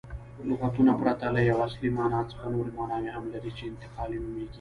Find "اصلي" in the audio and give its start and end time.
1.67-1.89